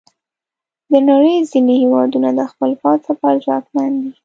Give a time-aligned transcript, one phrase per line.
[0.91, 4.11] د نړۍ ځینې هیوادونه د خپل پوځ لپاره ځواکمن دي.